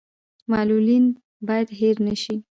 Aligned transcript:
معلولین 0.51 1.05
باید 1.47 1.67
هیر 1.79 1.97
نشي 2.07 2.35